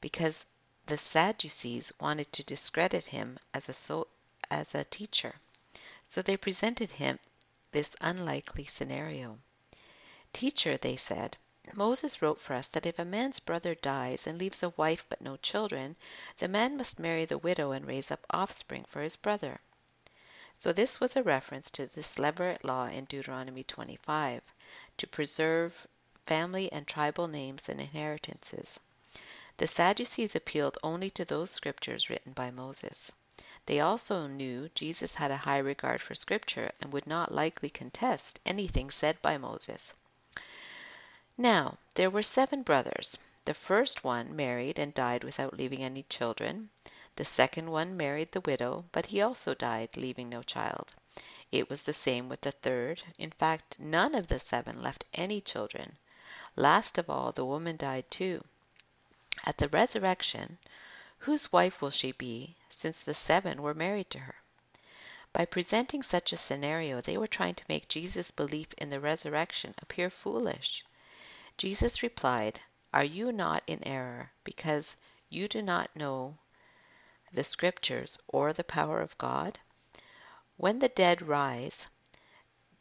because 0.02 0.46
the 0.88 0.98
Sadducees 0.98 1.94
wanted 1.98 2.34
to 2.34 2.44
discredit 2.44 3.06
him 3.06 3.40
as 3.54 3.70
a, 3.70 3.74
so, 3.74 4.08
as 4.52 4.76
a 4.76 4.84
teacher. 4.84 5.36
So 6.10 6.22
they 6.22 6.36
presented 6.36 6.92
him 6.92 7.20
this 7.72 7.96
unlikely 8.02 8.66
scenario. 8.66 9.40
Teacher, 10.34 10.76
they 10.76 10.98
said, 10.98 11.38
Moses 11.74 12.22
wrote 12.22 12.42
for 12.42 12.54
us 12.54 12.68
that 12.68 12.86
if 12.86 13.00
a 13.00 13.06
man's 13.06 13.40
brother 13.40 13.76
dies 13.76 14.28
and 14.28 14.38
leaves 14.38 14.62
a 14.62 14.72
wife 14.72 15.06
but 15.08 15.22
no 15.22 15.38
children, 15.38 15.96
the 16.40 16.50
man 16.50 16.76
must 16.76 17.00
marry 17.00 17.24
the 17.24 17.38
widow 17.38 17.72
and 17.72 17.88
raise 17.88 18.12
up 18.12 18.26
offspring 18.30 18.84
for 18.84 19.02
his 19.02 19.16
brother. 19.16 19.62
So 20.58 20.74
this 20.74 21.00
was 21.00 21.16
a 21.16 21.24
reference 21.24 21.72
to 21.72 21.88
this 21.88 22.18
Levirate 22.18 22.66
law 22.66 22.88
in 22.88 23.06
Deuteronomy 23.06 23.64
25 23.64 24.42
to 24.98 25.08
preserve 25.08 25.88
family 26.26 26.72
and 26.72 26.88
tribal 26.88 27.28
names 27.28 27.70
and 27.70 27.80
inheritances. 27.80 28.80
The 29.58 29.68
Sadducees 29.68 30.36
appealed 30.36 30.78
only 30.84 31.10
to 31.12 31.24
those 31.24 31.52
scriptures 31.52 32.10
written 32.10 32.34
by 32.34 32.52
Moses. 32.52 33.12
They 33.68 33.80
also 33.80 34.28
knew 34.28 34.70
Jesus 34.76 35.16
had 35.16 35.32
a 35.32 35.38
high 35.38 35.58
regard 35.58 36.02
for 36.02 36.14
Scripture 36.14 36.72
and 36.80 36.94
would 36.94 37.08
not 37.08 37.32
likely 37.32 37.70
contest 37.70 38.40
anything 38.46 38.92
said 38.92 39.22
by 39.22 39.38
Moses. 39.38 39.94
Now, 41.38 41.78
there 41.96 42.10
were 42.10 42.22
seven 42.22 42.62
brothers. 42.62 43.18
The 43.46 43.54
first 43.54 44.04
one 44.04 44.36
married 44.36 44.78
and 44.78 44.94
died 44.94 45.24
without 45.24 45.58
leaving 45.58 45.82
any 45.84 46.04
children. 46.04 46.70
The 47.16 47.26
second 47.26 47.72
one 47.72 47.98
married 47.98 48.34
the 48.34 48.42
widow, 48.42 48.86
but 48.92 49.08
he 49.08 49.22
also 49.22 49.54
died, 49.54 49.98
leaving 49.98 50.30
no 50.30 50.44
child. 50.44 50.96
It 51.58 51.70
was 51.70 51.84
the 51.84 51.94
same 51.94 52.28
with 52.28 52.42
the 52.42 52.52
third. 52.52 53.02
In 53.18 53.32
fact, 53.32 53.80
none 53.80 54.14
of 54.14 54.28
the 54.28 54.40
seven 54.40 54.82
left 54.84 55.06
any 55.14 55.40
children. 55.40 55.98
Last 56.58 56.98
of 56.98 57.10
all, 57.10 57.32
the 57.32 57.46
woman 57.46 57.78
died 57.78 58.12
too. 58.12 58.44
At 59.46 59.58
the 59.58 59.70
resurrection, 59.70 60.60
Whose 61.20 61.54
wife 61.54 61.82
will 61.82 61.92
she 61.92 62.12
be, 62.12 62.58
since 62.70 63.02
the 63.02 63.14
seven 63.14 63.62
were 63.62 63.74
married 63.74 64.10
to 64.10 64.20
her? 64.20 64.36
By 65.32 65.46
presenting 65.46 66.04
such 66.04 66.34
a 66.34 66.38
scenario, 66.38 67.00
they 67.00 67.18
were 67.18 67.26
trying 67.26 67.56
to 67.56 67.66
make 67.70 67.88
Jesus' 67.88 68.32
belief 68.32 68.74
in 68.74 68.90
the 68.90 69.00
resurrection 69.00 69.76
appear 69.78 70.10
foolish. 70.10 70.84
Jesus 71.58 72.04
replied, 72.04 72.60
Are 72.94 73.06
you 73.06 73.32
not 73.32 73.64
in 73.66 73.82
error, 73.86 74.34
because 74.44 74.98
you 75.30 75.48
do 75.48 75.62
not 75.62 75.96
know 75.96 76.38
the 77.32 77.46
Scriptures 77.46 78.20
or 78.28 78.52
the 78.52 78.66
power 78.66 79.00
of 79.00 79.18
God? 79.18 79.60
When 80.58 80.80
the 80.80 80.90
dead 80.90 81.22
rise, 81.22 81.88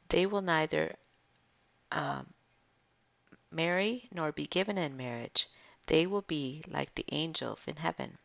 they 0.09 0.27
will 0.27 0.43
neither 0.43 0.97
um, 1.91 2.33
marry 3.51 4.09
nor 4.13 4.31
be 4.31 4.47
given 4.47 4.79
in 4.79 4.97
marriage. 4.97 5.49
They 5.87 6.07
will 6.07 6.23
be 6.23 6.63
like 6.69 6.95
the 6.95 7.05
angels 7.11 7.67
in 7.67 7.77
heaven. 7.77 8.19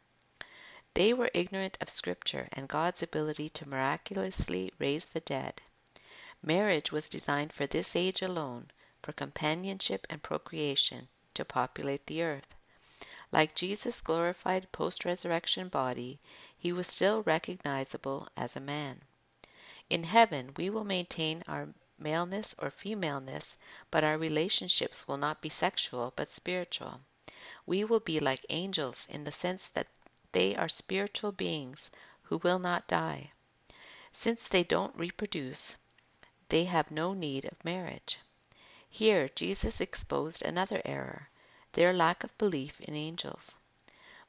They 0.94 1.14
were 1.14 1.32
ignorant 1.34 1.78
of 1.82 1.90
Scripture 1.90 2.48
and 2.54 2.68
God's 2.68 3.02
ability 3.02 3.50
to 3.50 3.68
miraculously 3.68 4.72
raise 4.80 5.06
the 5.06 5.20
dead. 5.20 5.62
Marriage 6.42 6.92
was 6.92 7.10
designed 7.10 7.52
for 7.52 7.68
this 7.68 7.96
age 7.96 8.22
alone, 8.22 8.72
for 9.02 9.14
companionship 9.14 10.08
and 10.10 10.24
procreation, 10.24 11.08
to 11.34 11.44
populate 11.44 12.06
the 12.06 12.22
earth. 12.22 12.56
Like 13.32 13.56
Jesus' 13.56 14.02
glorified 14.02 14.72
post 14.72 15.06
resurrection 15.06 15.70
body, 15.70 16.20
he 16.58 16.72
was 16.72 16.88
still 16.88 17.24
recognizable 17.24 18.28
as 18.38 18.56
a 18.56 18.60
man. 18.60 19.02
In 19.90 20.04
heaven, 20.04 20.54
we 20.56 20.70
will 20.70 20.84
maintain 20.84 21.44
our 21.48 21.70
maleness 21.98 22.54
or 22.60 22.70
femaleness, 22.70 23.58
but 23.90 24.04
our 24.04 24.20
relationships 24.20 25.08
will 25.08 25.18
not 25.18 25.42
be 25.42 25.50
sexual 25.50 26.14
but 26.16 26.32
spiritual. 26.32 27.02
We 27.66 27.84
will 27.84 28.00
be 28.00 28.20
like 28.20 28.46
angels 28.50 29.08
in 29.10 29.24
the 29.24 29.32
sense 29.32 29.68
that 29.70 29.88
they 30.32 30.56
are 30.56 30.70
spiritual 30.70 31.32
beings 31.32 31.90
who 32.22 32.38
will 32.38 32.60
not 32.60 32.88
die. 32.88 33.32
Since 34.12 34.48
they 34.48 34.64
don't 34.64 34.96
reproduce, 34.96 35.76
they 36.50 36.66
have 36.66 36.92
no 36.92 37.14
need 37.14 37.46
of 37.46 37.66
marriage. 37.66 38.20
Here 38.88 39.28
Jesus 39.30 39.82
exposed 39.82 40.44
another 40.44 40.84
error, 40.86 41.30
their 41.72 41.94
lack 41.94 42.24
of 42.24 42.38
belief 42.38 42.80
in 42.82 42.96
angels. 42.96 43.56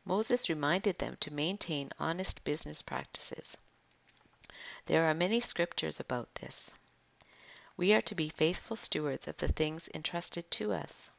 Moses 0.06 0.48
reminded 0.48 0.98
them 0.98 1.18
to 1.20 1.30
maintain 1.32 1.92
honest 1.98 2.44
business 2.44 2.80
practices. 2.80 3.58
There 4.86 5.04
are 5.04 5.12
many 5.14 5.40
scriptures 5.40 6.00
about 6.00 6.34
this. 6.36 6.72
We 7.76 7.92
are 7.92 8.00
to 8.00 8.14
be 8.14 8.30
faithful 8.30 8.76
stewards 8.76 9.28
of 9.28 9.36
the 9.36 9.48
things 9.48 9.90
entrusted 9.92 10.50
to 10.52 10.72
us. 10.72 11.10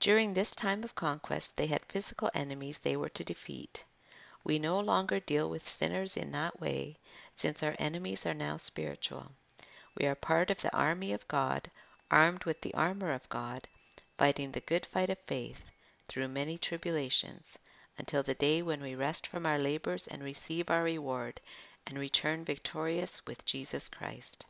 During 0.00 0.34
this 0.34 0.50
time 0.50 0.84
of 0.84 0.94
conquest 0.94 1.56
they 1.56 1.66
had 1.66 1.84
physical 1.86 2.30
enemies 2.34 2.78
they 2.80 2.94
were 2.94 3.08
to 3.08 3.24
defeat. 3.24 3.84
We 4.44 4.58
no 4.58 4.78
longer 4.80 5.18
deal 5.18 5.48
with 5.48 5.66
sinners 5.66 6.14
in 6.14 6.30
that 6.32 6.60
way, 6.60 6.98
since 7.34 7.62
our 7.62 7.74
enemies 7.78 8.26
are 8.26 8.34
now 8.34 8.58
spiritual. 8.58 9.32
We 9.96 10.04
are 10.04 10.14
part 10.14 10.50
of 10.50 10.60
the 10.60 10.76
army 10.76 11.14
of 11.14 11.26
God, 11.26 11.70
armed 12.10 12.44
with 12.44 12.60
the 12.60 12.74
armor 12.74 13.12
of 13.12 13.26
God, 13.30 13.66
fighting 14.18 14.52
the 14.52 14.60
good 14.60 14.84
fight 14.84 15.08
of 15.08 15.18
faith 15.20 15.64
through 16.08 16.28
many 16.28 16.58
tribulations, 16.58 17.58
until 17.96 18.22
the 18.22 18.34
day 18.34 18.60
when 18.60 18.82
we 18.82 18.94
rest 18.94 19.26
from 19.26 19.46
our 19.46 19.58
labors 19.58 20.06
and 20.06 20.22
receive 20.22 20.68
our 20.68 20.82
reward 20.82 21.40
and 21.86 21.98
return 21.98 22.44
victorious 22.44 23.24
with 23.26 23.44
Jesus 23.44 23.88
Christ. 23.88 24.46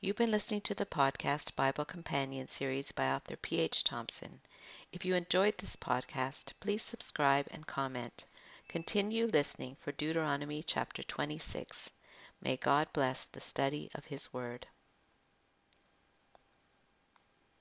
You've 0.00 0.16
been 0.16 0.30
listening 0.30 0.62
to 0.62 0.74
the 0.74 0.86
podcast 0.86 1.54
Bible 1.54 1.84
Companion 1.84 2.48
series 2.48 2.90
by 2.90 3.10
author 3.10 3.36
P.H. 3.36 3.84
Thompson. 3.84 4.40
If 4.92 5.04
you 5.04 5.14
enjoyed 5.14 5.58
this 5.58 5.76
podcast, 5.76 6.52
please 6.58 6.82
subscribe 6.82 7.46
and 7.50 7.66
comment. 7.66 8.24
Continue 8.66 9.26
listening 9.26 9.76
for 9.76 9.92
Deuteronomy 9.92 10.62
chapter 10.62 11.02
26. 11.02 11.90
May 12.40 12.56
God 12.56 12.88
bless 12.92 13.24
the 13.24 13.40
study 13.40 13.90
of 13.94 14.06
His 14.06 14.32
Word. 14.32 14.66